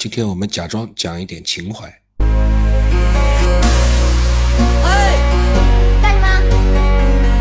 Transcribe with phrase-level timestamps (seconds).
[0.00, 1.86] 今天我们假装讲一点情怀。
[4.82, 5.14] 哎，
[6.00, 6.26] 干什么？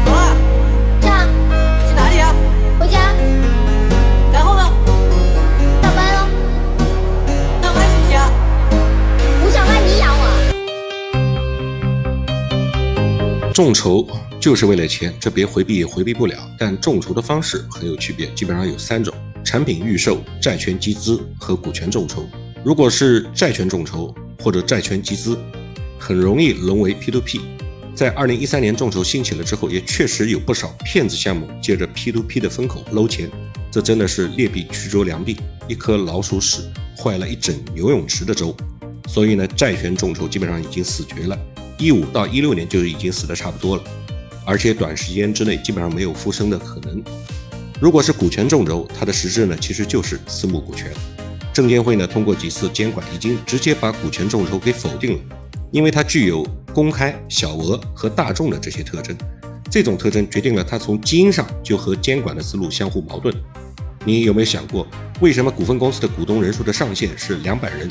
[0.06, 0.36] 走了，
[1.00, 1.26] 这样
[1.88, 2.36] 去哪里啊？
[2.78, 3.16] 回家
[4.34, 4.64] 然后呢？
[5.82, 6.28] 上班喽。
[7.62, 8.28] 那我还行不行啊？
[9.42, 10.24] 不上班你养我？
[13.54, 14.06] 众筹
[14.38, 16.38] 就是为了钱，这别回避也回避不了。
[16.58, 19.16] 但众筹的方式很有区别，基本上有三种：
[19.46, 22.28] 产品预售、债权集资和股权众筹。
[22.64, 24.14] 如果是债权众筹
[24.44, 25.38] 或者债权集资，
[25.98, 27.40] 很容易沦为 P2P。
[27.96, 33.30] 在二零一三年众筹兴起了之后，也确实有不少骗子项目借着 P2P 的风口搂钱，
[33.72, 35.38] 这真的是劣币驱逐良币，
[35.70, 38.56] 一颗老鼠屎坏了一整游泳池的粥。
[39.08, 41.38] 所以呢，债权众筹基本上已经死绝了。
[41.78, 43.84] 一五到一六年就已经死的差不多了，
[44.46, 47.02] 而且短时间之内基本上没有复生的可能。
[47.80, 50.92] 如果是股权众筹，它的实质呢其实就是私募股权。
[51.54, 55.20] 证监会呢通过几次监管，已经直接把股权众筹给否定了，
[55.72, 59.16] 因为它具有公开、小额和大众的这些特征。
[59.72, 63.34] 这种特征决定了它从基因上就和监管的思路相互矛盾。
[64.06, 64.88] 你有没有想过，
[65.20, 67.90] 为什么股份公司的股东人数的上限是两百人？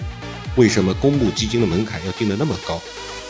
[0.56, 2.80] 为什么公募基金的门槛要定得那么高？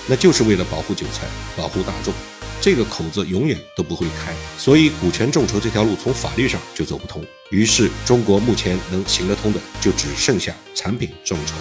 [0.07, 2.15] 那就是为了保护韭菜，保护大众，
[2.61, 4.33] 这个口子永远都不会开。
[4.57, 7.23] 所以，股权众筹这条路从法律上就走不通。
[7.51, 11.55] 于是，中国目前能行得通的就只剩下产品众筹。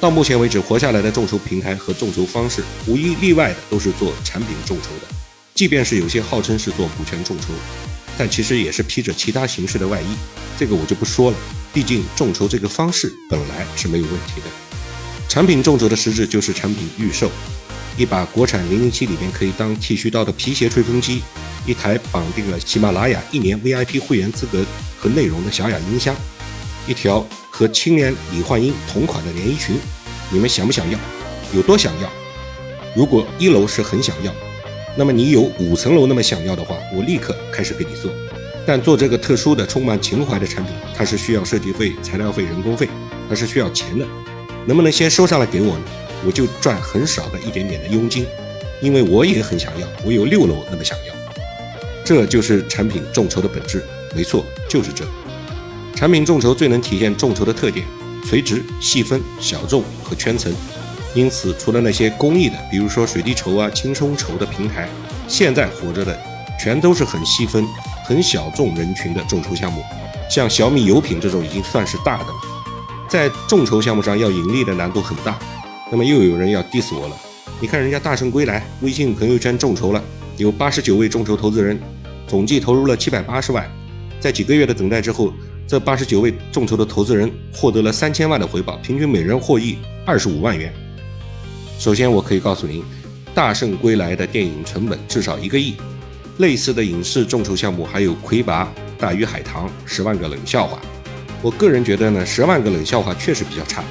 [0.00, 5.14] 到目前为止，活下来的众筹平台和众筹方式，无一例外的都是做产品众筹的。
[5.54, 7.52] 即便是有些号称是做股权众筹，
[8.18, 10.16] 但其实也是披着其他形式的外衣。
[10.58, 11.36] 这个我就不说了，
[11.72, 14.46] 毕竟众筹这个方式本来是没有问题的。
[15.28, 17.30] 产品众筹的实质就是产品预售，
[17.96, 21.22] 一把国产零零七里面可以当剃须刀的皮鞋吹风机，
[21.64, 24.64] 一台绑定了喜马拉雅一年 VIP 会员资格
[24.98, 26.14] 和内容的小雅音箱，
[26.86, 29.76] 一条和青年李焕英同款的连衣裙，
[30.30, 30.98] 你们想不想要？
[31.54, 32.10] 有多想要？
[32.96, 34.32] 如果一楼是很想要，
[34.96, 38.10] 那么你有五层楼那么想要的话，我立刻开始给你做。
[38.66, 42.88] 但做这个特殊的、充满情怀的产品，它是需要设计费、材料费、人工费，
[43.28, 44.06] 它是需要钱的。
[44.66, 45.84] 能不能先收上来给我呢？
[46.24, 48.24] 我就赚很少的一点点的佣金，
[48.80, 51.11] 因为我也很想要，我有六楼那么想要。
[52.14, 53.82] 这就是产品众筹的本质，
[54.14, 55.02] 没错，就是这。
[55.94, 57.86] 产品众筹最能体现众筹的特点：
[58.28, 60.52] 垂直、细分、小众和圈层。
[61.14, 64.86] 因此，除了那些公益的，比如说水滴筹啊、轻松筹的平台，
[65.26, 66.14] 现在活着的
[66.60, 67.66] 全都是很细分、
[68.04, 69.82] 很小众人群的众筹项目。
[70.28, 72.34] 像小米油品这种已经算是大的了。
[73.08, 75.38] 在众筹项目上要盈利的难度很大。
[75.90, 77.16] 那么又有人要 diss 我了。
[77.58, 80.02] 你看人家大圣归来微信朋友圈众筹了，
[80.36, 81.80] 有八十九位众筹投资人，
[82.32, 83.70] 总计投入了七百八十万。
[84.18, 85.34] 在几个月的等待之后，
[85.68, 89.76] 这八十九位众筹的投资人获得了三千万的回报，平均每人获益
[90.06, 90.72] 二十五万元。
[91.78, 92.80] 首先，我可以告诉您，
[93.34, 95.74] 《大圣归来》的电影成本至少一个亿。
[96.38, 98.64] 类似的影视众筹项目还有《魁拔》
[98.98, 100.78] 《大鱼海棠》《十万个冷笑话》。
[101.42, 103.84] 我个人觉得呢，《十万个冷笑话》确实比较差，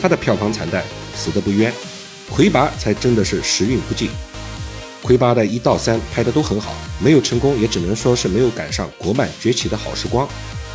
[0.00, 0.84] 它的票房惨淡，
[1.16, 1.72] 死得不冤。
[2.30, 4.06] 《魁拔》才真的是时运不济，
[5.02, 10.28] 《魁拔》的一到三拍的都很好，没有成功，也只能说是没有赶上国漫崛起的好时光。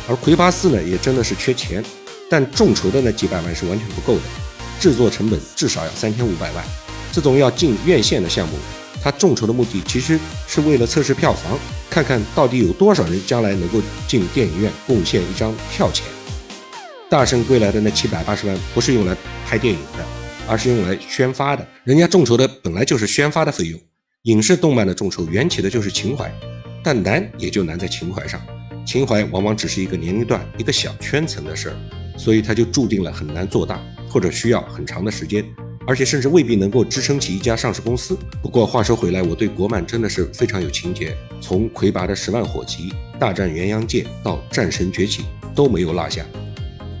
[0.06, 1.82] 而《魁拔四》呢，也真的是缺钱，
[2.30, 4.22] 但众筹的那几百万是完全不够的。
[4.78, 6.64] 制作成本至少要三千五百万，
[7.10, 8.54] 这种要进院线的项目，
[9.02, 11.58] 它众筹的目的其实是为了测试票房，
[11.90, 16.04] 看看到底有多少人将来能够进电影院贡献一张票钱。
[17.10, 20.04] 大圣归来的那七百八十万不是用来拍电影的，
[20.46, 21.66] 而是用来宣发的。
[21.82, 23.80] 人家众筹的本来就是宣发的费用。
[24.24, 26.32] 影视动漫的众筹缘起的就是情怀，
[26.82, 28.40] 但难也就难在情怀上，
[28.84, 31.76] 情怀往往只是一个年龄段、一个小圈层的事儿，
[32.18, 33.80] 所以它就注定了很难做大。
[34.10, 35.44] 或者需要很长的时间，
[35.86, 38.16] 而且甚至未必能够支撑起一家上市公司。
[38.42, 42.90] 不过话说回来，我对国漫真的是非常有情节，从魁拔的十万火急、
[43.20, 46.24] 大战元阳界到战神崛起都没有落下。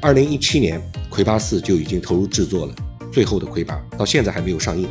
[0.02, 2.74] 二零一七年，魁拔四就已经投入制作了，
[3.10, 4.86] 最后的魁拔到现在还没有上映，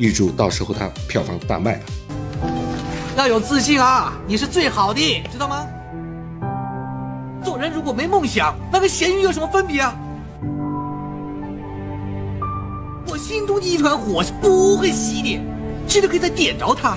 [0.00, 1.78] 预祝到时候他票房大卖。
[3.18, 4.14] 要有自信啊！
[4.26, 5.66] 你是最好的，知道吗？
[7.44, 9.94] 做人如果没梦想，那跟咸鱼有什么分别啊？
[13.08, 15.38] 我心中的一团火是不会熄的，
[15.86, 16.96] 记得可以再点着它。